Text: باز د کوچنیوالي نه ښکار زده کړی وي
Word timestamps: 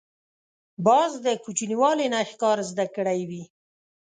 باز 0.85 1.11
د 1.25 1.27
کوچنیوالي 1.43 2.07
نه 2.13 2.19
ښکار 2.29 2.57
زده 2.69 2.85
کړی 2.95 3.21
وي 3.29 3.43